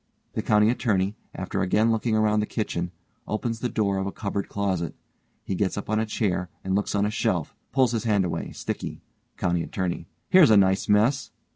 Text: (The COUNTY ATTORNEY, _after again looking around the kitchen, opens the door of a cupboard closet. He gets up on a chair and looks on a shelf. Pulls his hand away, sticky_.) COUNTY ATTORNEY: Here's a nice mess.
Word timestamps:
(The 0.33 0.41
COUNTY 0.41 0.71
ATTORNEY, 0.71 1.15
_after 1.37 1.61
again 1.61 1.91
looking 1.91 2.15
around 2.15 2.39
the 2.39 2.47
kitchen, 2.47 2.89
opens 3.27 3.59
the 3.59 3.69
door 3.69 3.99
of 3.99 4.07
a 4.07 4.11
cupboard 4.11 4.49
closet. 4.49 4.95
He 5.43 5.53
gets 5.53 5.77
up 5.77 5.91
on 5.91 5.99
a 5.99 6.07
chair 6.07 6.49
and 6.63 6.73
looks 6.73 6.95
on 6.95 7.05
a 7.05 7.11
shelf. 7.11 7.55
Pulls 7.71 7.91
his 7.91 8.05
hand 8.05 8.25
away, 8.25 8.47
sticky_.) 8.47 9.01
COUNTY 9.37 9.61
ATTORNEY: 9.61 10.07
Here's 10.31 10.49
a 10.49 10.57
nice 10.57 10.89
mess. 10.89 11.29